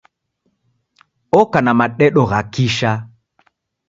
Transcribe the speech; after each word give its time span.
Oka 1.39 1.59
na 1.65 1.71
madedo 1.79 2.23
gha 2.29 2.41
kisha. 2.53 2.91